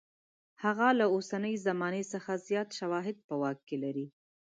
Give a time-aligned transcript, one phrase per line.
[0.63, 4.07] هغه له اوسنۍ زمانې څخه زیات شواهد په واک کې لري.